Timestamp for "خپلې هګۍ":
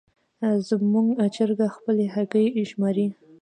1.75-2.45